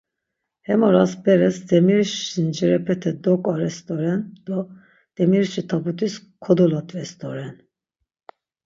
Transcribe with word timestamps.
Hem 0.61 0.81
oras 0.87 1.11
beres 1.25 1.57
demiriş 1.71 2.13
zincirepete 2.33 3.11
doǩores 3.23 3.77
doren 3.87 4.21
do 4.47 4.57
demiriş 5.17 5.53
tabutis 5.69 6.13
kodolodves 6.43 7.11
doren. 7.21 7.55